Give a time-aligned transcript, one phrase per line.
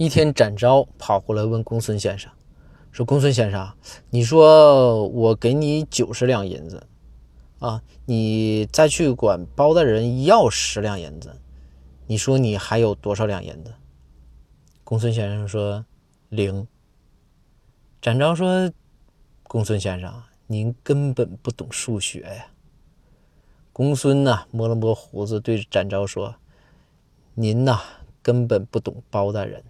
[0.00, 2.30] 一天展昭跑过来问公孙先生
[2.92, 3.68] 说公孙先生
[4.10, 6.86] 你说我给你九十两银子
[7.58, 11.34] 啊你再去管包大人要十两银子
[12.06, 13.74] 你说你还有多少两银子？
[14.84, 15.84] 公孙先生说
[16.28, 16.68] 零。
[18.00, 18.70] 展昭说
[19.48, 22.46] 公孙先生您根本不懂数学呀。
[23.72, 26.36] 公孙呐摸了摸胡子对展昭说
[27.34, 27.80] 您呐
[28.22, 29.60] 根本不懂包大人。